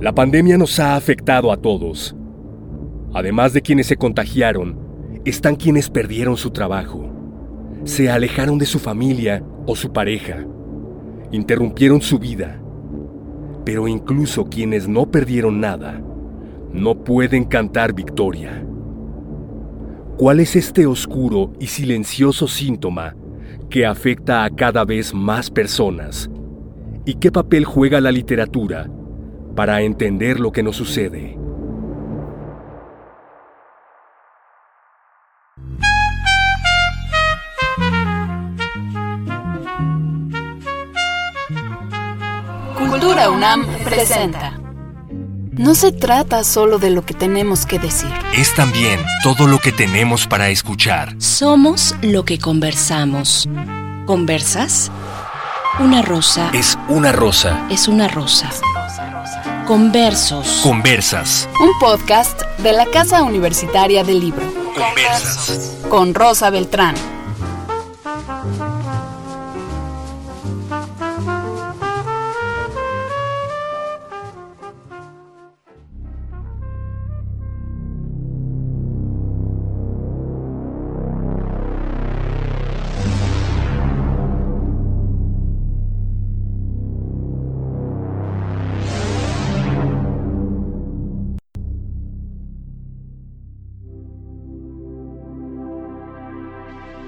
La 0.00 0.14
pandemia 0.14 0.56
nos 0.56 0.80
ha 0.80 0.96
afectado 0.96 1.52
a 1.52 1.58
todos. 1.58 2.16
Además 3.12 3.52
de 3.52 3.60
quienes 3.60 3.86
se 3.86 3.98
contagiaron, 3.98 4.78
están 5.26 5.56
quienes 5.56 5.90
perdieron 5.90 6.38
su 6.38 6.52
trabajo, 6.52 7.10
se 7.84 8.08
alejaron 8.08 8.56
de 8.56 8.64
su 8.64 8.78
familia 8.78 9.44
o 9.66 9.76
su 9.76 9.92
pareja, 9.92 10.46
interrumpieron 11.32 12.00
su 12.00 12.18
vida. 12.18 12.62
Pero 13.66 13.88
incluso 13.88 14.46
quienes 14.46 14.88
no 14.88 15.10
perdieron 15.10 15.60
nada, 15.60 16.00
no 16.72 17.04
pueden 17.04 17.44
cantar 17.44 17.92
victoria. 17.92 18.64
¿Cuál 20.16 20.40
es 20.40 20.56
este 20.56 20.86
oscuro 20.86 21.52
y 21.60 21.66
silencioso 21.66 22.48
síntoma 22.48 23.16
que 23.68 23.84
afecta 23.84 24.44
a 24.44 24.50
cada 24.50 24.86
vez 24.86 25.12
más 25.12 25.50
personas? 25.50 26.30
¿Y 27.04 27.16
qué 27.16 27.30
papel 27.30 27.66
juega 27.66 28.00
la 28.00 28.12
literatura 28.12 28.88
para 29.60 29.82
entender 29.82 30.40
lo 30.40 30.52
que 30.52 30.62
nos 30.62 30.74
sucede? 30.74 31.36
Cultura 42.78 43.28
UNAM 43.28 43.66
presenta. 43.84 44.58
No 45.52 45.74
se 45.74 45.92
trata 45.92 46.42
solo 46.42 46.78
de 46.78 46.88
lo 46.88 47.04
que 47.04 47.12
tenemos 47.12 47.66
que 47.66 47.78
decir. 47.78 48.08
Es 48.34 48.54
también 48.54 48.98
todo 49.22 49.46
lo 49.46 49.58
que 49.58 49.72
tenemos 49.72 50.26
para 50.26 50.48
escuchar. 50.48 51.14
Somos 51.18 51.94
lo 52.00 52.24
que 52.24 52.38
conversamos. 52.38 53.46
¿Conversas? 54.06 54.90
Una 55.78 56.00
rosa. 56.00 56.50
Es 56.54 56.78
una 56.88 57.12
rosa. 57.12 57.66
Es 57.70 57.88
una 57.88 58.08
rosa. 58.08 58.48
Conversos. 59.70 60.62
Conversas. 60.64 61.48
Un 61.60 61.70
podcast 61.78 62.42
de 62.58 62.72
la 62.72 62.86
Casa 62.86 63.22
Universitaria 63.22 64.02
del 64.02 64.18
Libro. 64.18 64.42
Conversas. 64.74 65.76
Con 65.88 66.12
Rosa 66.12 66.50
Beltrán. 66.50 66.96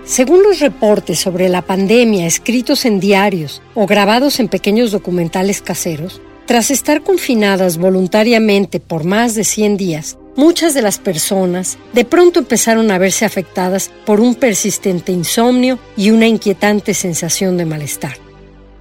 Según 0.05 0.43
los 0.43 0.59
reportes 0.59 1.21
sobre 1.21 1.49
la 1.49 1.63
pandemia 1.63 2.27
escritos 2.27 2.85
en 2.85 2.99
diarios 2.99 3.63
o 3.75 3.87
grabados 3.87 4.41
en 4.41 4.49
pequeños 4.49 4.91
documentales 4.91 5.63
caseros, 5.63 6.21
tras 6.45 6.73
estar 6.73 7.03
confinadas 7.03 7.79
voluntariamente 7.79 8.81
por 8.81 9.05
más 9.05 9.37
de 9.37 9.45
100 9.45 9.77
días, 9.77 10.19
muchas 10.35 10.75
de 10.75 10.83
las 10.83 10.99
personas 10.99 11.79
de 11.93 12.05
pronto 12.05 12.41
empezaron 12.41 12.91
a 12.91 12.99
verse 12.99 13.25
afectadas 13.25 13.93
por 14.05 14.21
un 14.21 14.35
persistente 14.35 15.13
insomnio 15.13 15.79
y 15.97 16.11
una 16.11 16.27
inquietante 16.27 16.95
sensación 16.95 17.57
de 17.57 17.65
malestar. 17.65 18.17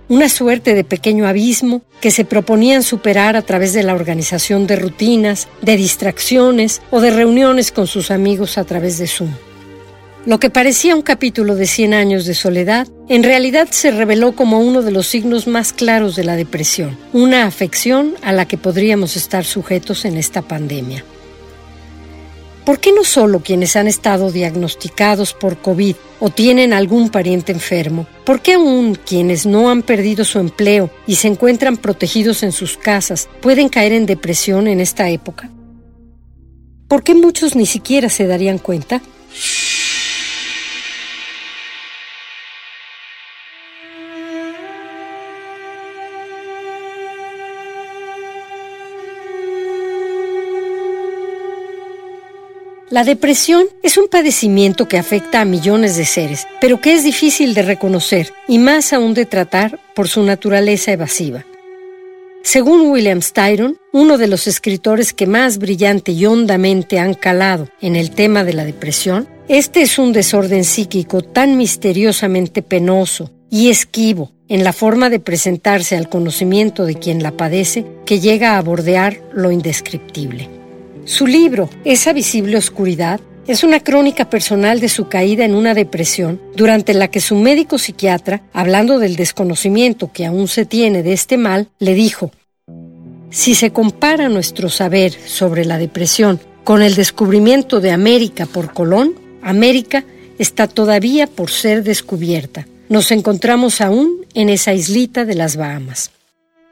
Una 0.10 0.28
suerte 0.28 0.74
de 0.74 0.84
pequeño 0.84 1.28
abismo 1.28 1.84
que 2.02 2.10
se 2.10 2.26
proponían 2.26 2.82
superar 2.82 3.36
a 3.36 3.44
través 3.44 3.74
de 3.74 3.84
la 3.84 3.94
organización 3.94 4.66
de 4.66 4.76
rutinas, 4.76 5.48
de 5.62 5.78
distracciones 5.78 6.82
o 6.90 7.00
de 7.00 7.12
reuniones 7.12 7.72
con 7.72 7.86
sus 7.86 8.10
amigos 8.10 8.58
a 8.58 8.64
través 8.64 8.98
de 8.98 9.08
Zoom. 9.08 9.30
Lo 10.24 10.40
que 10.40 10.52
parecía 10.52 10.96
un 10.96 11.02
capítulo 11.02 11.56
de 11.56 11.66
100 11.66 11.96
años 11.96 12.26
de 12.26 12.36
soledad, 12.36 12.88
en 13.10 13.24
realidad 13.24 13.70
se 13.72 13.90
reveló 13.90 14.34
como 14.34 14.60
uno 14.60 14.84
de 14.84 14.92
los 14.92 15.08
signos 15.08 15.48
más 15.48 15.74
claros 15.74 16.16
de 16.16 16.24
la 16.24 16.36
depresión, 16.36 16.96
una 17.12 17.48
afección 17.48 18.14
a 18.22 18.32
la 18.32 18.48
que 18.48 18.60
podríamos 18.60 19.18
estar 19.18 19.46
sujetos 19.46 20.06
en 20.06 20.18
esta 20.18 20.44
pandemia. 20.44 21.04
¿Por 22.66 22.80
qué 22.80 22.92
no 22.92 23.04
solo 23.04 23.40
quienes 23.40 23.76
han 23.76 23.88
estado 23.88 24.32
diagnosticados 24.32 25.34
por 25.34 25.58
COVID 25.58 25.96
o 26.20 26.30
tienen 26.30 26.74
algún 26.74 27.10
pariente 27.10 27.52
enfermo? 27.52 28.06
¿Por 28.24 28.42
qué 28.42 28.54
aún 28.54 28.94
quienes 28.94 29.48
no 29.48 29.72
han 29.72 29.82
perdido 29.82 30.24
su 30.24 30.38
empleo 30.38 30.92
y 31.08 31.16
se 31.16 31.30
encuentran 31.30 31.78
protegidos 31.78 32.44
en 32.44 32.52
sus 32.52 32.78
casas 32.78 33.28
pueden 33.42 33.70
caer 33.70 33.94
en 33.94 34.06
depresión 34.06 34.68
en 34.68 34.82
esta 34.82 35.10
época? 35.10 35.50
¿Por 36.88 37.02
qué 37.02 37.16
muchos 37.16 37.56
ni 37.56 37.66
siquiera 37.66 38.08
se 38.08 38.28
darían 38.28 38.60
cuenta? 38.60 39.02
La 52.92 53.06
depresión 53.06 53.68
es 53.84 53.96
un 53.96 54.10
padecimiento 54.10 54.90
que 54.90 54.98
afecta 54.98 55.40
a 55.40 55.46
millones 55.46 55.96
de 55.96 56.04
seres, 56.04 56.46
pero 56.60 56.82
que 56.82 56.94
es 56.94 57.06
difícil 57.06 57.54
de 57.54 57.62
reconocer 57.62 58.34
y 58.50 58.60
más 58.60 58.92
aún 58.92 59.14
de 59.14 59.26
tratar 59.26 59.80
por 59.96 60.10
su 60.10 60.24
naturaleza 60.24 60.92
evasiva. 60.92 61.46
Según 62.44 62.92
William 62.92 63.22
Styron, 63.22 63.78
uno 63.94 64.18
de 64.18 64.28
los 64.28 64.46
escritores 64.46 65.14
que 65.14 65.26
más 65.26 65.58
brillante 65.58 66.12
y 66.12 66.26
hondamente 66.26 67.00
han 67.00 67.14
calado 67.14 67.70
en 67.80 67.96
el 67.96 68.12
tema 68.12 68.44
de 68.44 68.56
la 68.56 68.66
depresión, 68.66 69.26
este 69.48 69.84
es 69.84 69.98
un 69.98 70.12
desorden 70.12 70.66
psíquico 70.66 71.22
tan 71.22 71.56
misteriosamente 71.56 72.62
penoso 72.62 73.32
y 73.50 73.70
esquivo 73.70 74.34
en 74.50 74.66
la 74.66 74.74
forma 74.74 75.10
de 75.10 75.22
presentarse 75.22 75.96
al 75.96 76.10
conocimiento 76.10 76.86
de 76.86 76.96
quien 76.96 77.24
la 77.24 77.32
padece 77.32 77.86
que 78.06 78.20
llega 78.20 78.58
a 78.58 78.62
bordear 78.62 79.22
lo 79.32 79.50
indescriptible. 79.50 80.61
Su 81.06 81.26
libro, 81.26 81.70
Esa 81.84 82.14
visible 82.14 82.58
oscuridad, 82.58 83.20
es 83.48 83.64
una 83.64 83.80
crónica 83.80 84.30
personal 84.30 84.80
de 84.80 84.88
su 84.88 85.08
caída 85.08 85.46
en 85.46 85.56
una 85.56 85.74
depresión 85.74 86.40
durante 86.56 86.94
la 86.94 87.08
que 87.08 87.20
su 87.20 87.36
médico 87.36 87.80
psiquiatra, 87.80 88.44
hablando 88.54 89.00
del 89.00 89.16
desconocimiento 89.16 90.12
que 90.14 90.28
aún 90.28 90.48
se 90.48 90.66
tiene 90.66 91.02
de 91.02 91.14
este 91.14 91.38
mal, 91.38 91.70
le 91.80 91.96
dijo, 91.96 92.32
si 93.32 93.56
se 93.56 93.72
compara 93.72 94.30
nuestro 94.30 94.70
saber 94.70 95.12
sobre 95.26 95.66
la 95.66 95.80
depresión 95.80 96.40
con 96.64 96.84
el 96.84 96.94
descubrimiento 96.94 97.82
de 97.82 97.92
América 97.92 98.46
por 98.46 98.72
Colón, 98.72 99.16
América 99.42 100.04
está 100.38 100.68
todavía 100.68 101.26
por 101.26 101.50
ser 101.50 101.84
descubierta. 101.84 102.68
Nos 102.90 103.12
encontramos 103.12 103.82
aún 103.82 104.26
en 104.36 104.50
esa 104.50 104.74
islita 104.74 105.26
de 105.26 105.34
las 105.34 105.56
Bahamas. 105.58 106.12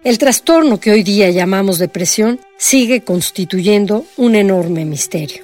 El 0.01 0.17
trastorno 0.17 0.79
que 0.79 0.91
hoy 0.91 1.03
día 1.03 1.29
llamamos 1.29 1.77
depresión 1.77 2.39
sigue 2.57 3.01
constituyendo 3.01 4.05
un 4.15 4.35
enorme 4.35 4.85
misterio. 4.85 5.43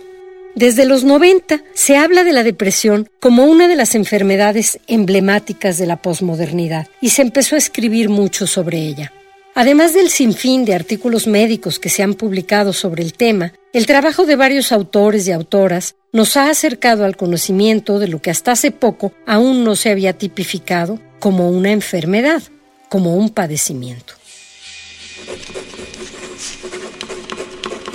Desde 0.56 0.86
los 0.86 1.04
90 1.04 1.62
se 1.74 1.98
habla 1.98 2.24
de 2.24 2.32
la 2.32 2.42
depresión 2.42 3.10
como 3.20 3.44
una 3.44 3.68
de 3.68 3.76
las 3.76 3.96
enfermedades 3.96 4.80
emblemáticas 4.88 5.78
de 5.78 5.88
la 5.88 5.98
posmodernidad 5.98 6.88
y 7.02 7.10
se 7.10 7.22
empezó 7.22 7.56
a 7.56 7.58
escribir 7.58 8.08
mucho 8.08 8.48
sobre 8.48 8.78
ella. 8.78 9.12
Además 9.56 9.94
del 9.94 10.10
sinfín 10.10 10.64
de 10.64 10.74
artículos 10.74 11.28
médicos 11.28 11.78
que 11.78 11.90
se 11.90 12.02
han 12.02 12.14
publicado 12.14 12.72
sobre 12.72 13.04
el 13.04 13.12
tema, 13.12 13.52
el 13.74 13.86
trabajo 13.86 14.26
de 14.26 14.38
varios 14.38 14.72
autores 14.72 15.28
y 15.28 15.34
autoras 15.34 15.96
nos 16.14 16.38
ha 16.38 16.50
acercado 16.50 17.04
al 17.04 17.18
conocimiento 17.18 18.00
de 18.00 18.08
lo 18.08 18.22
que 18.22 18.32
hasta 18.32 18.54
hace 18.54 18.72
poco 18.72 19.12
aún 19.26 19.66
no 19.66 19.76
se 19.76 19.90
había 19.90 20.14
tipificado 20.14 20.98
como 21.20 21.50
una 21.50 21.74
enfermedad, 21.74 22.42
como 22.88 23.18
un 23.18 23.32
padecimiento. 23.32 24.14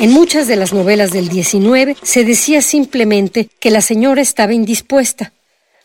En 0.00 0.12
muchas 0.12 0.46
de 0.46 0.56
las 0.56 0.72
novelas 0.72 1.10
del 1.10 1.28
19 1.28 1.94
se 2.02 2.24
decía 2.24 2.62
simplemente 2.62 3.50
que 3.60 3.70
la 3.70 3.82
señora 3.82 4.22
estaba 4.22 4.54
indispuesta 4.54 5.32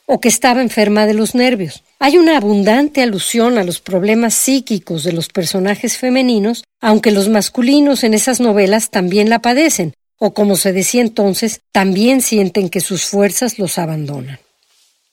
o 0.05 0.21
que 0.21 0.29
estaba 0.29 0.61
enferma 0.61 1.05
de 1.05 1.13
los 1.13 1.35
nervios. 1.35 1.83
Hay 1.99 2.17
una 2.17 2.37
abundante 2.37 3.01
alusión 3.01 3.57
a 3.57 3.65
los 3.65 3.81
problemas 3.81 4.33
psíquicos 4.33 5.03
de 5.03 5.11
los 5.11 5.27
personajes 5.27 5.97
femeninos, 5.97 6.63
aunque 6.79 7.11
los 7.11 7.27
masculinos 7.27 8.05
en 8.05 8.13
esas 8.13 8.39
novelas 8.39 8.89
también 8.89 9.29
la 9.29 9.39
padecen, 9.39 9.93
o 10.17 10.33
como 10.33 10.55
se 10.55 10.71
decía 10.71 11.01
entonces, 11.01 11.59
también 11.71 12.21
sienten 12.21 12.69
que 12.69 12.79
sus 12.79 13.03
fuerzas 13.03 13.59
los 13.59 13.77
abandonan. 13.77 14.39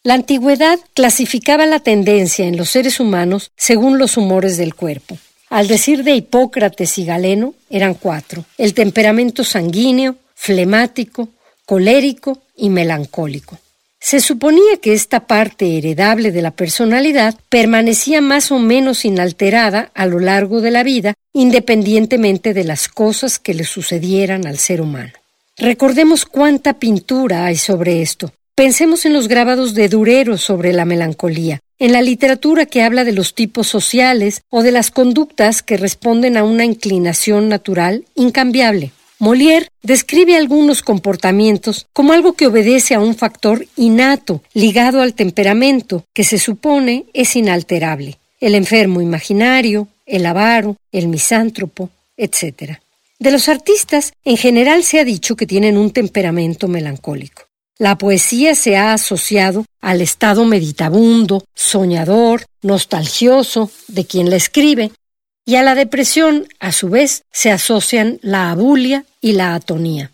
La 0.04 0.14
antigüedad 0.14 0.78
clasificaba 0.94 1.66
la 1.66 1.80
tendencia 1.80 2.46
en 2.46 2.56
los 2.56 2.70
seres 2.70 3.00
humanos 3.00 3.50
según 3.56 3.98
los 3.98 4.16
humores 4.16 4.56
del 4.56 4.74
cuerpo. 4.74 5.18
Al 5.52 5.68
decir 5.68 6.02
de 6.02 6.14
Hipócrates 6.14 6.96
y 6.96 7.04
Galeno, 7.04 7.52
eran 7.68 7.92
cuatro. 7.92 8.46
El 8.56 8.72
temperamento 8.72 9.44
sanguíneo, 9.44 10.16
flemático, 10.34 11.28
colérico 11.66 12.38
y 12.56 12.70
melancólico. 12.70 13.58
Se 14.00 14.20
suponía 14.20 14.78
que 14.80 14.94
esta 14.94 15.26
parte 15.26 15.76
heredable 15.76 16.32
de 16.32 16.40
la 16.40 16.52
personalidad 16.52 17.34
permanecía 17.50 18.22
más 18.22 18.50
o 18.50 18.58
menos 18.58 19.04
inalterada 19.04 19.90
a 19.92 20.06
lo 20.06 20.20
largo 20.20 20.62
de 20.62 20.70
la 20.70 20.84
vida 20.84 21.12
independientemente 21.34 22.54
de 22.54 22.64
las 22.64 22.88
cosas 22.88 23.38
que 23.38 23.52
le 23.52 23.64
sucedieran 23.64 24.46
al 24.46 24.56
ser 24.56 24.80
humano. 24.80 25.12
Recordemos 25.58 26.24
cuánta 26.24 26.78
pintura 26.78 27.44
hay 27.44 27.56
sobre 27.56 28.00
esto. 28.00 28.32
Pensemos 28.54 29.04
en 29.04 29.12
los 29.12 29.28
grabados 29.28 29.74
de 29.74 29.90
Durero 29.90 30.38
sobre 30.38 30.72
la 30.72 30.86
melancolía, 30.86 31.60
en 31.82 31.90
la 31.90 32.00
literatura 32.00 32.64
que 32.64 32.80
habla 32.80 33.02
de 33.02 33.10
los 33.10 33.34
tipos 33.34 33.66
sociales 33.66 34.42
o 34.50 34.62
de 34.62 34.70
las 34.70 34.92
conductas 34.92 35.64
que 35.64 35.76
responden 35.76 36.36
a 36.36 36.44
una 36.44 36.64
inclinación 36.64 37.48
natural 37.48 38.04
incambiable. 38.14 38.92
Molière 39.18 39.66
describe 39.82 40.36
algunos 40.36 40.80
comportamientos 40.82 41.88
como 41.92 42.12
algo 42.12 42.34
que 42.34 42.46
obedece 42.46 42.94
a 42.94 43.00
un 43.00 43.16
factor 43.16 43.66
innato, 43.74 44.44
ligado 44.54 45.02
al 45.02 45.14
temperamento, 45.14 46.04
que 46.14 46.22
se 46.22 46.38
supone 46.38 47.06
es 47.14 47.34
inalterable. 47.34 48.16
El 48.40 48.54
enfermo 48.54 49.00
imaginario, 49.00 49.88
el 50.06 50.24
avaro, 50.24 50.76
el 50.92 51.08
misántropo, 51.08 51.90
etc. 52.16 52.78
De 53.18 53.32
los 53.32 53.48
artistas, 53.48 54.12
en 54.24 54.36
general 54.36 54.84
se 54.84 55.00
ha 55.00 55.04
dicho 55.04 55.34
que 55.34 55.48
tienen 55.48 55.76
un 55.76 55.90
temperamento 55.90 56.68
melancólico. 56.68 57.42
La 57.78 57.96
poesía 57.98 58.54
se 58.54 58.76
ha 58.76 58.92
asociado 58.92 59.64
al 59.80 60.00
estado 60.00 60.44
meditabundo, 60.44 61.44
soñador, 61.54 62.44
nostalgioso 62.62 63.70
de 63.88 64.04
quien 64.06 64.30
la 64.30 64.36
escribe, 64.36 64.92
y 65.44 65.56
a 65.56 65.62
la 65.62 65.74
depresión, 65.74 66.46
a 66.60 66.70
su 66.70 66.88
vez, 66.88 67.24
se 67.32 67.50
asocian 67.50 68.18
la 68.22 68.50
abulia 68.50 69.04
y 69.20 69.32
la 69.32 69.54
atonía. 69.54 70.12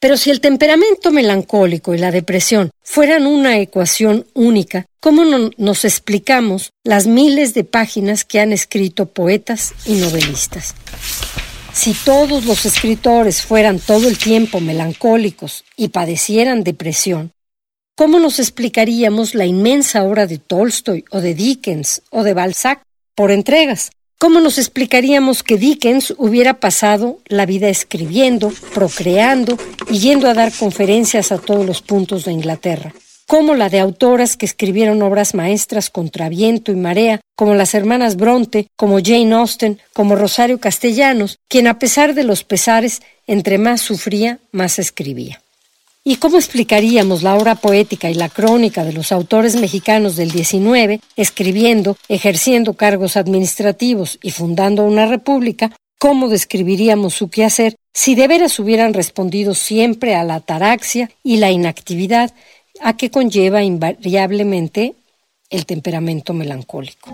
Pero 0.00 0.16
si 0.16 0.30
el 0.30 0.40
temperamento 0.40 1.10
melancólico 1.10 1.92
y 1.94 1.98
la 1.98 2.12
depresión 2.12 2.70
fueran 2.82 3.26
una 3.26 3.58
ecuación 3.58 4.26
única, 4.34 4.86
¿cómo 5.00 5.24
no 5.24 5.50
nos 5.56 5.84
explicamos 5.84 6.70
las 6.84 7.08
miles 7.08 7.52
de 7.54 7.64
páginas 7.64 8.24
que 8.24 8.38
han 8.38 8.52
escrito 8.52 9.06
poetas 9.06 9.74
y 9.84 9.94
novelistas? 9.94 10.74
Si 11.78 11.94
todos 11.94 12.44
los 12.44 12.66
escritores 12.66 13.40
fueran 13.42 13.78
todo 13.78 14.08
el 14.08 14.18
tiempo 14.18 14.58
melancólicos 14.58 15.62
y 15.76 15.90
padecieran 15.90 16.64
depresión, 16.64 17.30
¿cómo 17.96 18.18
nos 18.18 18.40
explicaríamos 18.40 19.36
la 19.36 19.46
inmensa 19.46 20.02
obra 20.02 20.26
de 20.26 20.38
Tolstoy 20.38 21.04
o 21.12 21.20
de 21.20 21.34
Dickens 21.34 22.02
o 22.10 22.24
de 22.24 22.34
Balzac 22.34 22.82
por 23.14 23.30
entregas? 23.30 23.92
¿Cómo 24.18 24.40
nos 24.40 24.58
explicaríamos 24.58 25.44
que 25.44 25.56
Dickens 25.56 26.14
hubiera 26.18 26.58
pasado 26.58 27.20
la 27.26 27.46
vida 27.46 27.68
escribiendo, 27.68 28.52
procreando 28.74 29.56
y 29.88 30.00
yendo 30.00 30.28
a 30.28 30.34
dar 30.34 30.52
conferencias 30.52 31.30
a 31.30 31.38
todos 31.38 31.64
los 31.64 31.80
puntos 31.80 32.24
de 32.24 32.32
Inglaterra? 32.32 32.92
Como 33.28 33.54
la 33.54 33.68
de 33.68 33.78
autoras 33.78 34.38
que 34.38 34.46
escribieron 34.46 35.02
obras 35.02 35.34
maestras 35.34 35.90
contra 35.90 36.30
viento 36.30 36.72
y 36.72 36.76
marea, 36.76 37.20
como 37.36 37.54
las 37.54 37.74
hermanas 37.74 38.16
Bronte, 38.16 38.68
como 38.74 39.00
Jane 39.04 39.34
Austen, 39.34 39.78
como 39.92 40.16
Rosario 40.16 40.58
Castellanos, 40.58 41.36
quien 41.46 41.66
a 41.66 41.78
pesar 41.78 42.14
de 42.14 42.24
los 42.24 42.42
pesares, 42.42 43.02
entre 43.26 43.58
más 43.58 43.82
sufría, 43.82 44.38
más 44.50 44.78
escribía. 44.78 45.42
¿Y 46.04 46.16
cómo 46.16 46.38
explicaríamos 46.38 47.22
la 47.22 47.36
obra 47.36 47.54
poética 47.54 48.08
y 48.08 48.14
la 48.14 48.30
crónica 48.30 48.82
de 48.82 48.94
los 48.94 49.12
autores 49.12 49.56
mexicanos 49.56 50.16
del 50.16 50.30
XIX, 50.30 50.98
escribiendo, 51.14 51.98
ejerciendo 52.08 52.72
cargos 52.72 53.18
administrativos 53.18 54.18
y 54.22 54.30
fundando 54.30 54.84
una 54.84 55.04
república? 55.04 55.70
¿Cómo 55.98 56.30
describiríamos 56.30 57.12
su 57.12 57.28
quehacer 57.28 57.74
si 57.92 58.14
de 58.14 58.28
veras 58.28 58.58
hubieran 58.60 58.94
respondido 58.94 59.54
siempre 59.54 60.14
a 60.14 60.22
la 60.22 60.36
ataraxia 60.36 61.10
y 61.24 61.38
la 61.38 61.50
inactividad 61.50 62.32
a 62.82 62.96
que 62.96 63.10
conlleva 63.10 63.62
invariablemente 63.62 64.94
el 65.50 65.66
temperamento 65.66 66.32
melancólico? 66.34 67.10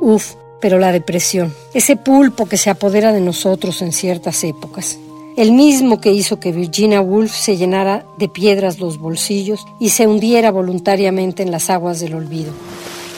Uf, 0.00 0.34
pero 0.60 0.78
la 0.78 0.92
depresión, 0.92 1.54
ese 1.74 1.96
pulpo 1.96 2.46
que 2.46 2.56
se 2.56 2.70
apodera 2.70 3.12
de 3.12 3.20
nosotros 3.20 3.82
en 3.82 3.92
ciertas 3.92 4.44
épocas, 4.44 4.98
el 5.36 5.52
mismo 5.52 6.00
que 6.00 6.12
hizo 6.12 6.40
que 6.40 6.52
Virginia 6.52 7.00
Woolf 7.00 7.34
se 7.34 7.56
llenara 7.56 8.06
de 8.16 8.28
piedras 8.28 8.78
los 8.78 8.98
bolsillos 8.98 9.66
y 9.78 9.90
se 9.90 10.06
hundiera 10.06 10.50
voluntariamente 10.50 11.42
en 11.42 11.50
las 11.50 11.68
aguas 11.68 12.00
del 12.00 12.14
olvido, 12.14 12.52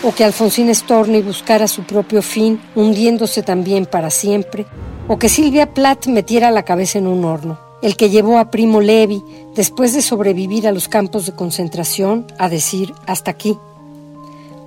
o 0.03 0.15
que 0.15 0.25
Alfonsín 0.25 0.73
Storni 0.75 1.23
buscara 1.23 1.67
su 1.67 1.83
propio 1.83 2.23
fin, 2.23 2.61
hundiéndose 2.75 3.43
también 3.43 3.87
para 3.87 4.11
siempre, 4.11 4.67
o 5.09 5.19
que 5.19 5.29
Silvia 5.29 5.73
Plath 5.75 6.07
metiera 6.07 6.51
la 6.51 6.65
cabeza 6.65 6.99
en 6.99 7.07
un 7.07 7.25
horno, 7.25 7.59
el 7.83 7.97
que 7.97 8.11
llevó 8.11 8.39
a 8.39 8.51
Primo 8.51 8.81
Levi, 8.81 9.23
después 9.55 9.95
de 9.95 10.03
sobrevivir 10.03 10.69
a 10.69 10.73
los 10.73 10.89
campos 10.89 11.27
de 11.27 11.33
concentración, 11.33 12.27
a 12.39 12.49
decir 12.49 12.93
hasta 13.07 13.31
aquí, 13.31 13.57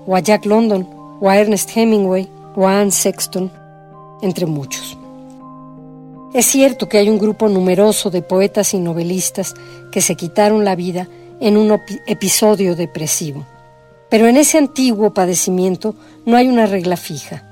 o 0.05 0.15
a 0.15 0.19
Jack 0.19 0.45
London, 0.45 0.87
o 1.19 1.29
a 1.29 1.37
Ernest 1.37 1.75
Hemingway, 1.75 2.27
Juan 2.55 2.91
Sexton, 2.91 3.51
entre 4.21 4.45
muchos. 4.45 4.97
Es 6.33 6.45
cierto 6.45 6.87
que 6.87 6.97
hay 6.97 7.09
un 7.09 7.19
grupo 7.19 7.49
numeroso 7.49 8.09
de 8.09 8.21
poetas 8.21 8.73
y 8.73 8.79
novelistas 8.79 9.53
que 9.91 10.01
se 10.01 10.15
quitaron 10.15 10.63
la 10.63 10.75
vida 10.75 11.07
en 11.41 11.57
un 11.57 11.77
episodio 12.07 12.75
depresivo, 12.75 13.45
pero 14.11 14.27
en 14.27 14.35
ese 14.35 14.57
antiguo 14.57 15.13
padecimiento 15.13 15.95
no 16.25 16.35
hay 16.35 16.49
una 16.49 16.65
regla 16.65 16.97
fija. 16.97 17.47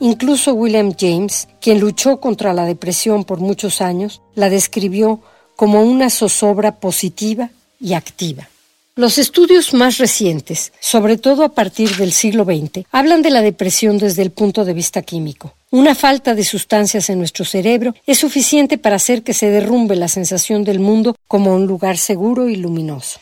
Incluso 0.00 0.52
William 0.52 0.92
James, 0.96 1.48
quien 1.62 1.80
luchó 1.80 2.20
contra 2.20 2.52
la 2.52 2.66
depresión 2.66 3.24
por 3.24 3.40
muchos 3.40 3.80
años, 3.80 4.20
la 4.34 4.50
describió 4.50 5.22
como 5.56 5.82
una 5.82 6.10
zozobra 6.10 6.72
positiva 6.72 7.48
y 7.80 7.94
activa. 7.94 8.50
Los 8.96 9.16
estudios 9.16 9.72
más 9.72 9.96
recientes, 9.96 10.72
sobre 10.78 11.16
todo 11.16 11.42
a 11.42 11.54
partir 11.54 11.96
del 11.96 12.12
siglo 12.12 12.44
XX, 12.44 12.84
hablan 12.92 13.22
de 13.22 13.30
la 13.30 13.40
depresión 13.40 13.96
desde 13.96 14.20
el 14.20 14.30
punto 14.30 14.66
de 14.66 14.74
vista 14.74 15.00
químico. 15.00 15.54
Una 15.70 15.94
falta 15.94 16.34
de 16.34 16.44
sustancias 16.44 17.08
en 17.08 17.18
nuestro 17.18 17.46
cerebro 17.46 17.94
es 18.06 18.18
suficiente 18.18 18.76
para 18.76 18.96
hacer 18.96 19.22
que 19.22 19.32
se 19.32 19.48
derrumbe 19.48 19.96
la 19.96 20.08
sensación 20.08 20.64
del 20.64 20.80
mundo 20.80 21.16
como 21.26 21.54
un 21.54 21.66
lugar 21.66 21.96
seguro 21.96 22.50
y 22.50 22.56
luminoso. 22.56 23.20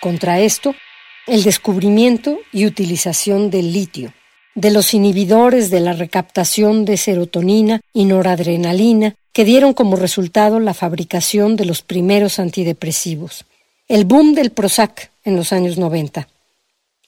Contra 0.00 0.40
esto, 0.40 0.74
el 1.26 1.44
descubrimiento 1.44 2.38
y 2.52 2.66
utilización 2.66 3.50
del 3.50 3.72
litio, 3.72 4.12
de 4.54 4.70
los 4.70 4.94
inhibidores 4.94 5.70
de 5.70 5.80
la 5.80 5.92
recaptación 5.92 6.84
de 6.84 6.96
serotonina 6.96 7.80
y 7.92 8.06
noradrenalina 8.06 9.14
que 9.32 9.44
dieron 9.44 9.74
como 9.74 9.96
resultado 9.96 10.58
la 10.58 10.74
fabricación 10.74 11.56
de 11.56 11.66
los 11.66 11.82
primeros 11.82 12.38
antidepresivos, 12.38 13.44
el 13.88 14.04
boom 14.04 14.34
del 14.34 14.50
Prozac 14.50 15.10
en 15.24 15.36
los 15.36 15.52
años 15.52 15.78
90. 15.78 16.26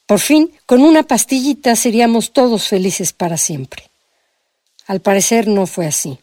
Por 0.06 0.20
fin, 0.20 0.52
con 0.66 0.82
una 0.82 1.02
pastillita 1.02 1.74
seríamos 1.74 2.32
todos 2.32 2.68
felices 2.68 3.12
para 3.12 3.38
siempre. 3.38 3.84
Al 4.86 5.00
parecer 5.00 5.48
no 5.48 5.66
fue 5.66 5.86
así. 5.86 6.18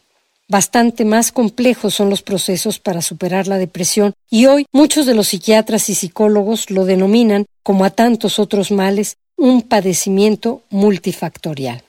Bastante 0.50 1.06
más 1.06 1.32
complejos 1.32 1.94
son 1.94 2.10
los 2.10 2.22
procesos 2.22 2.80
para 2.80 3.02
superar 3.02 3.48
la 3.48 3.58
depresión 3.58 4.14
y 4.30 4.48
hoy 4.48 4.66
muchos 4.74 5.06
de 5.06 5.14
los 5.14 5.30
psiquiatras 5.30 5.90
y 5.90 5.96
psicólogos 5.96 6.70
lo 6.70 6.84
denominan, 6.84 7.46
como 7.64 7.86
a 7.86 7.92
tantos 7.92 8.40
otros 8.40 8.72
males, 8.72 9.16
un 9.38 9.62
padecimiento 9.62 10.64
multifactorial. 10.70 11.84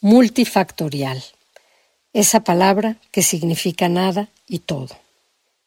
Multifactorial 0.00 1.22
esa 2.14 2.40
palabra 2.40 2.96
que 3.10 3.22
significa 3.22 3.90
nada 3.90 4.28
y 4.48 4.60
todo. 4.60 4.96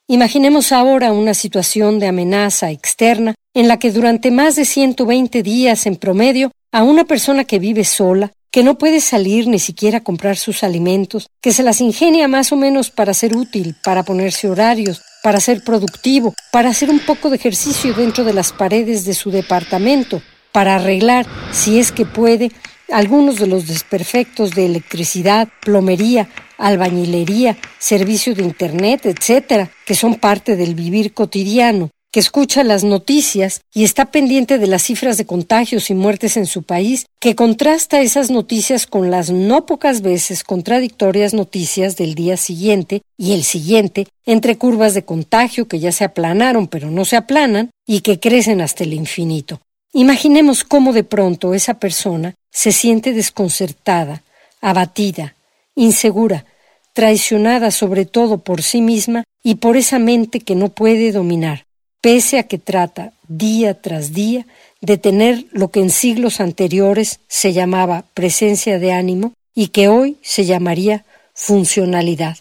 Imaginemos 0.07 0.71
ahora 0.71 1.11
una 1.11 1.33
situación 1.33 1.99
de 1.99 2.07
amenaza 2.07 2.71
externa 2.71 3.35
en 3.53 3.67
la 3.67 3.77
que 3.77 3.91
durante 3.91 4.31
más 4.31 4.55
de 4.55 4.63
120 4.63 5.43
días 5.43 5.85
en 5.85 5.97
promedio 5.97 6.51
a 6.71 6.83
una 6.83 7.03
persona 7.03 7.43
que 7.43 7.59
vive 7.59 7.83
sola, 7.83 8.31
que 8.57 8.63
no 8.63 8.79
puede 8.79 9.01
salir 9.01 9.47
ni 9.47 9.59
siquiera 9.59 9.99
a 9.99 10.03
comprar 10.03 10.35
sus 10.35 10.63
alimentos, 10.63 11.29
que 11.41 11.51
se 11.51 11.61
las 11.61 11.79
ingenia 11.79 12.27
más 12.27 12.51
o 12.51 12.55
menos 12.55 12.89
para 12.89 13.13
ser 13.13 13.37
útil, 13.37 13.75
para 13.83 14.01
ponerse 14.01 14.49
horarios, 14.49 15.03
para 15.21 15.39
ser 15.39 15.63
productivo, 15.63 16.33
para 16.51 16.69
hacer 16.69 16.89
un 16.89 16.97
poco 16.97 17.29
de 17.29 17.35
ejercicio 17.35 17.93
dentro 17.93 18.23
de 18.23 18.33
las 18.33 18.53
paredes 18.53 19.05
de 19.05 19.13
su 19.13 19.29
departamento, 19.29 20.23
para 20.51 20.77
arreglar, 20.77 21.27
si 21.51 21.77
es 21.77 21.91
que 21.91 22.07
puede, 22.07 22.51
algunos 22.91 23.37
de 23.37 23.45
los 23.45 23.67
desperfectos 23.67 24.55
de 24.55 24.65
electricidad, 24.65 25.49
plomería, 25.61 26.27
albañilería, 26.57 27.57
servicio 27.77 28.33
de 28.33 28.41
Internet, 28.41 29.05
etcétera, 29.05 29.69
que 29.85 29.93
son 29.93 30.15
parte 30.15 30.55
del 30.55 30.73
vivir 30.73 31.13
cotidiano, 31.13 31.91
que 32.17 32.21
escucha 32.21 32.63
las 32.63 32.83
noticias 32.83 33.61
y 33.75 33.83
está 33.83 34.05
pendiente 34.05 34.57
de 34.57 34.65
las 34.65 34.81
cifras 34.81 35.17
de 35.17 35.27
contagios 35.27 35.91
y 35.91 35.93
muertes 35.93 36.35
en 36.35 36.47
su 36.47 36.63
país, 36.63 37.05
que 37.19 37.35
contrasta 37.35 38.01
esas 38.01 38.31
noticias 38.31 38.87
con 38.87 39.11
las 39.11 39.29
no 39.29 39.67
pocas 39.67 40.01
veces 40.01 40.43
contradictorias 40.43 41.35
noticias 41.35 41.95
del 41.95 42.15
día 42.15 42.35
siguiente 42.35 43.03
y 43.19 43.33
el 43.33 43.43
siguiente, 43.43 44.07
entre 44.25 44.57
curvas 44.57 44.95
de 44.95 45.05
contagio 45.05 45.67
que 45.67 45.77
ya 45.77 45.91
se 45.91 46.05
aplanaron 46.05 46.65
pero 46.65 46.89
no 46.89 47.05
se 47.05 47.17
aplanan 47.17 47.69
y 47.85 48.01
que 48.01 48.19
crecen 48.19 48.61
hasta 48.61 48.83
el 48.83 48.93
infinito. 48.93 49.61
Imaginemos 49.93 50.63
cómo 50.63 50.93
de 50.93 51.03
pronto 51.03 51.53
esa 51.53 51.75
persona 51.75 52.33
se 52.49 52.71
siente 52.71 53.13
desconcertada, 53.13 54.23
abatida, 54.59 55.35
insegura, 55.75 56.45
traicionada 56.93 57.69
sobre 57.69 58.07
todo 58.07 58.39
por 58.39 58.63
sí 58.63 58.81
misma 58.81 59.23
y 59.43 59.57
por 59.57 59.77
esa 59.77 59.99
mente 59.99 60.39
que 60.39 60.55
no 60.55 60.69
puede 60.69 61.11
dominar, 61.11 61.66
pese 62.01 62.39
a 62.39 62.43
que 62.43 62.57
trata 62.57 63.13
día 63.27 63.81
tras 63.81 64.13
día 64.13 64.45
de 64.81 64.97
tener 64.97 65.45
lo 65.51 65.69
que 65.69 65.79
en 65.79 65.89
siglos 65.89 66.39
anteriores 66.39 67.19
se 67.27 67.53
llamaba 67.53 68.05
presencia 68.13 68.79
de 68.79 68.91
ánimo 68.91 69.33
y 69.55 69.69
que 69.69 69.87
hoy 69.87 70.17
se 70.21 70.45
llamaría 70.45 71.05
funcionalidad. 71.33 72.37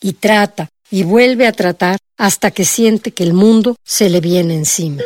Y 0.00 0.14
trata 0.14 0.68
y 0.90 1.02
vuelve 1.02 1.46
a 1.46 1.52
tratar 1.52 1.98
hasta 2.16 2.50
que 2.50 2.64
siente 2.64 3.10
que 3.10 3.24
el 3.24 3.32
mundo 3.32 3.76
se 3.84 4.08
le 4.08 4.20
viene 4.20 4.54
encima. 4.54 5.02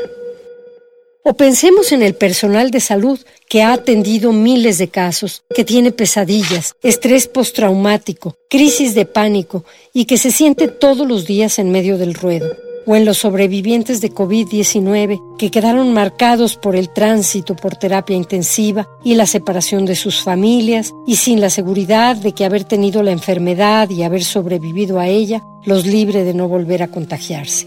O 1.22 1.34
pensemos 1.34 1.92
en 1.92 2.02
el 2.02 2.14
personal 2.14 2.70
de 2.70 2.80
salud 2.80 3.20
que 3.48 3.62
ha 3.62 3.72
atendido 3.72 4.32
miles 4.32 4.78
de 4.78 4.88
casos, 4.88 5.42
que 5.54 5.64
tiene 5.64 5.92
pesadillas, 5.92 6.74
estrés 6.82 7.26
postraumático, 7.26 8.36
crisis 8.48 8.94
de 8.94 9.04
pánico 9.04 9.64
y 9.92 10.06
que 10.06 10.16
se 10.16 10.30
siente 10.30 10.68
todos 10.68 11.06
los 11.06 11.26
días 11.26 11.58
en 11.58 11.70
medio 11.70 11.98
del 11.98 12.14
ruedo. 12.14 12.69
O 12.86 12.96
en 12.96 13.04
los 13.04 13.18
sobrevivientes 13.18 14.00
de 14.00 14.12
COVID-19 14.12 15.36
que 15.36 15.50
quedaron 15.50 15.92
marcados 15.92 16.56
por 16.56 16.76
el 16.76 16.90
tránsito 16.90 17.54
por 17.54 17.76
terapia 17.76 18.16
intensiva 18.16 18.88
y 19.04 19.14
la 19.14 19.26
separación 19.26 19.84
de 19.84 19.96
sus 19.96 20.22
familias 20.22 20.92
y 21.06 21.16
sin 21.16 21.40
la 21.40 21.50
seguridad 21.50 22.16
de 22.16 22.32
que 22.32 22.44
haber 22.44 22.64
tenido 22.64 23.02
la 23.02 23.12
enfermedad 23.12 23.90
y 23.90 24.02
haber 24.02 24.24
sobrevivido 24.24 24.98
a 24.98 25.08
ella 25.08 25.42
los 25.64 25.86
libre 25.86 26.24
de 26.24 26.34
no 26.34 26.48
volver 26.48 26.82
a 26.82 26.88
contagiarse. 26.88 27.66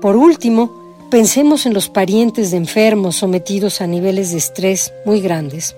Por 0.00 0.16
último, 0.16 0.82
Pensemos 1.12 1.66
en 1.66 1.74
los 1.74 1.90
parientes 1.90 2.52
de 2.52 2.56
enfermos 2.56 3.16
sometidos 3.16 3.82
a 3.82 3.86
niveles 3.86 4.32
de 4.32 4.38
estrés 4.38 4.94
muy 5.04 5.20
grandes. 5.20 5.76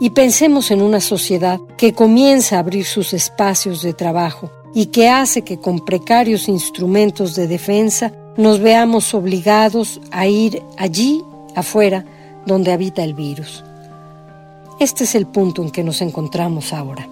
Y 0.00 0.08
pensemos 0.08 0.70
en 0.70 0.80
una 0.80 1.02
sociedad 1.02 1.60
que 1.76 1.92
comienza 1.92 2.56
a 2.56 2.60
abrir 2.60 2.86
sus 2.86 3.12
espacios 3.12 3.82
de 3.82 3.92
trabajo 3.92 4.50
y 4.74 4.86
que 4.86 5.08
hace 5.08 5.42
que 5.42 5.58
con 5.58 5.84
precarios 5.84 6.48
instrumentos 6.48 7.34
de 7.34 7.48
defensa 7.48 8.12
nos 8.36 8.60
veamos 8.60 9.14
obligados 9.14 10.00
a 10.10 10.26
ir 10.26 10.62
allí 10.76 11.22
afuera 11.54 12.04
donde 12.46 12.72
habita 12.72 13.02
el 13.02 13.14
virus. 13.14 13.64
Este 14.78 15.04
es 15.04 15.14
el 15.14 15.26
punto 15.26 15.62
en 15.62 15.70
que 15.70 15.84
nos 15.84 16.00
encontramos 16.00 16.72
ahora. 16.72 17.08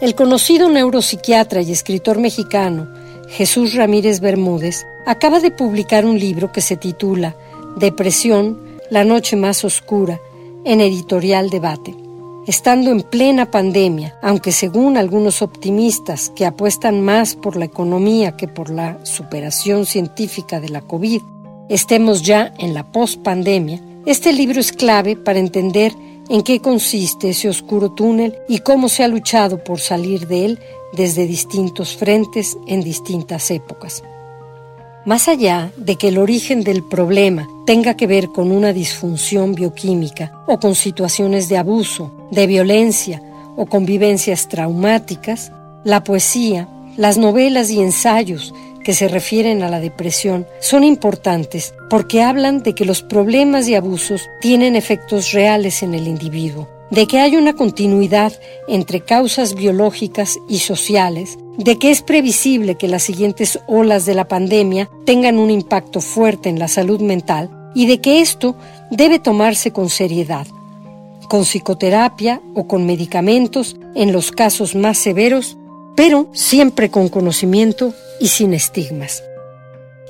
El 0.00 0.14
conocido 0.14 0.68
neuropsiquiatra 0.68 1.62
y 1.62 1.72
escritor 1.72 2.18
mexicano 2.18 2.88
Jesús 3.30 3.74
Ramírez 3.74 4.20
Bermúdez, 4.20 4.86
acaba 5.06 5.40
de 5.40 5.50
publicar 5.50 6.04
un 6.04 6.18
libro 6.18 6.50
que 6.50 6.60
se 6.60 6.76
titula 6.76 7.36
Depresión, 7.76 8.58
la 8.90 9.04
noche 9.04 9.36
más 9.36 9.64
oscura, 9.64 10.20
en 10.64 10.80
editorial 10.80 11.48
debate. 11.48 11.94
Estando 12.50 12.90
en 12.90 13.02
plena 13.02 13.48
pandemia, 13.48 14.18
aunque 14.22 14.50
según 14.50 14.96
algunos 14.96 15.40
optimistas 15.40 16.32
que 16.34 16.44
apuestan 16.44 17.00
más 17.00 17.36
por 17.36 17.54
la 17.54 17.66
economía 17.66 18.36
que 18.36 18.48
por 18.48 18.70
la 18.70 18.98
superación 19.04 19.86
científica 19.86 20.58
de 20.58 20.68
la 20.68 20.80
COVID, 20.80 21.22
estemos 21.68 22.22
ya 22.22 22.52
en 22.58 22.74
la 22.74 22.90
post-pandemia, 22.90 23.80
este 24.04 24.32
libro 24.32 24.58
es 24.58 24.72
clave 24.72 25.14
para 25.14 25.38
entender 25.38 25.92
en 26.28 26.42
qué 26.42 26.60
consiste 26.60 27.28
ese 27.28 27.48
oscuro 27.48 27.92
túnel 27.92 28.34
y 28.48 28.58
cómo 28.58 28.88
se 28.88 29.04
ha 29.04 29.08
luchado 29.08 29.62
por 29.62 29.78
salir 29.78 30.26
de 30.26 30.46
él 30.46 30.58
desde 30.92 31.28
distintos 31.28 31.96
frentes 31.96 32.58
en 32.66 32.82
distintas 32.82 33.48
épocas. 33.52 34.02
Más 35.10 35.26
allá 35.26 35.72
de 35.76 35.96
que 35.96 36.06
el 36.06 36.18
origen 36.18 36.62
del 36.62 36.84
problema 36.84 37.48
tenga 37.66 37.96
que 37.96 38.06
ver 38.06 38.28
con 38.28 38.52
una 38.52 38.72
disfunción 38.72 39.56
bioquímica 39.56 40.44
o 40.46 40.60
con 40.60 40.76
situaciones 40.76 41.48
de 41.48 41.56
abuso, 41.56 42.28
de 42.30 42.46
violencia 42.46 43.20
o 43.56 43.66
convivencias 43.66 44.48
traumáticas, 44.48 45.50
la 45.82 46.04
poesía, 46.04 46.68
las 46.96 47.18
novelas 47.18 47.72
y 47.72 47.80
ensayos 47.80 48.54
que 48.84 48.94
se 48.94 49.08
refieren 49.08 49.64
a 49.64 49.68
la 49.68 49.80
depresión 49.80 50.46
son 50.60 50.84
importantes 50.84 51.74
porque 51.90 52.22
hablan 52.22 52.62
de 52.62 52.76
que 52.76 52.84
los 52.84 53.02
problemas 53.02 53.66
y 53.66 53.74
abusos 53.74 54.30
tienen 54.40 54.76
efectos 54.76 55.32
reales 55.32 55.82
en 55.82 55.94
el 55.94 56.06
individuo 56.06 56.68
de 56.90 57.06
que 57.06 57.20
hay 57.20 57.36
una 57.36 57.54
continuidad 57.54 58.32
entre 58.68 59.00
causas 59.00 59.54
biológicas 59.54 60.38
y 60.48 60.58
sociales, 60.58 61.38
de 61.56 61.78
que 61.78 61.90
es 61.90 62.02
previsible 62.02 62.76
que 62.76 62.88
las 62.88 63.02
siguientes 63.02 63.60
olas 63.66 64.06
de 64.06 64.14
la 64.14 64.26
pandemia 64.28 64.90
tengan 65.04 65.38
un 65.38 65.50
impacto 65.50 66.00
fuerte 66.00 66.48
en 66.48 66.58
la 66.58 66.68
salud 66.68 67.00
mental 67.00 67.50
y 67.74 67.86
de 67.86 68.00
que 68.00 68.20
esto 68.20 68.56
debe 68.90 69.18
tomarse 69.18 69.72
con 69.72 69.88
seriedad, 69.88 70.46
con 71.28 71.44
psicoterapia 71.44 72.40
o 72.54 72.66
con 72.66 72.86
medicamentos 72.86 73.76
en 73.94 74.12
los 74.12 74.32
casos 74.32 74.74
más 74.74 74.98
severos, 74.98 75.56
pero 75.94 76.28
siempre 76.32 76.90
con 76.90 77.08
conocimiento 77.08 77.94
y 78.20 78.28
sin 78.28 78.52
estigmas. 78.52 79.22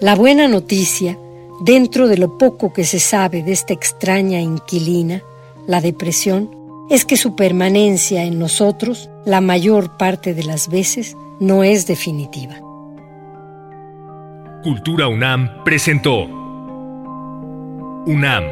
La 0.01 0.15
buena 0.15 0.49
noticia, 0.49 1.19
dentro 1.63 2.09
de 2.09 2.17
lo 2.17 2.39
poco 2.39 2.73
que 2.73 2.85
se 2.85 3.01
sabe 3.01 3.43
de 3.43 3.53
esta 3.53 3.75
extraña 3.75 4.41
inquilina, 4.41 5.23
la 5.67 5.81
depresión, 5.83 6.60
es 6.91 7.05
que 7.05 7.17
su 7.17 7.37
permanencia 7.37 8.25
en 8.25 8.39
nosotros, 8.39 9.09
la 9.25 9.41
mayor 9.41 9.97
parte 9.97 10.35
de 10.35 10.43
las 10.43 10.69
veces, 10.69 11.17
no 11.39 11.65
es 11.65 11.87
definitiva. 11.87 12.57
Cultura 14.63 15.09
UNAM 15.09 15.65
presentó 15.65 16.25
UNAM 18.07 18.45